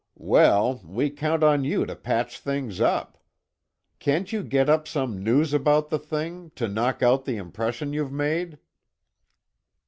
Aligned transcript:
"Well, 0.17 0.81
we 0.83 1.11
count 1.11 1.43
on 1.43 1.63
you 1.63 1.85
to 1.85 1.95
patch 1.95 2.39
things 2.39 2.81
up. 2.81 3.19
Can't 3.99 4.33
you 4.33 4.41
get 4.41 4.67
up 4.67 4.87
some 4.87 5.23
news 5.23 5.53
about 5.53 5.89
the 5.89 5.99
thing, 5.99 6.49
to 6.55 6.67
knock 6.67 7.03
out 7.03 7.25
the 7.25 7.37
impression 7.37 7.93
you've 7.93 8.11
made?" 8.11 8.57